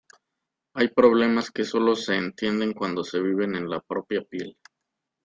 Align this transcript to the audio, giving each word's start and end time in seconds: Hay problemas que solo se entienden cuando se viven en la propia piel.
Hay 0.73 0.87
problemas 0.87 1.51
que 1.51 1.63
solo 1.63 1.95
se 1.95 2.15
entienden 2.17 2.73
cuando 2.73 3.03
se 3.03 3.21
viven 3.21 3.53
en 3.53 3.69
la 3.69 3.81
propia 3.81 4.23
piel. 4.27 4.57